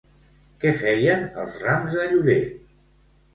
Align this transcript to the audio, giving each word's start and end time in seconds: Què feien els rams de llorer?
Què 0.63 0.71
feien 0.79 1.21
els 1.43 1.59
rams 1.67 1.99
de 1.99 2.07
llorer? 2.15 2.39